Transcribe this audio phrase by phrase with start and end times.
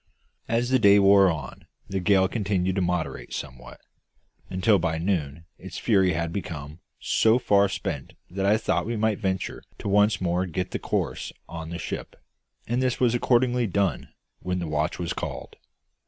[0.47, 3.79] As the day wore on the gale continued to moderate somewhat,
[4.49, 9.19] until by noon its fury had become so far spent that I thought we might
[9.19, 12.15] venture to once more get the courses on the ship;
[12.65, 14.09] and this was accordingly done
[14.39, 15.55] when the watch was called.